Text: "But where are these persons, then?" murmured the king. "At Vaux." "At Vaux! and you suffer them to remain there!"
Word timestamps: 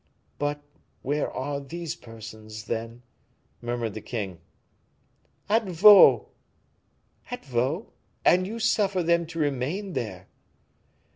"But 0.39 0.63
where 1.03 1.29
are 1.29 1.59
these 1.59 1.93
persons, 1.93 2.63
then?" 2.63 3.03
murmured 3.61 3.93
the 3.93 4.01
king. 4.01 4.39
"At 5.47 5.65
Vaux." 5.69 6.27
"At 7.29 7.45
Vaux! 7.45 7.91
and 8.25 8.47
you 8.47 8.57
suffer 8.57 9.03
them 9.03 9.27
to 9.27 9.37
remain 9.37 9.93
there!" 9.93 10.27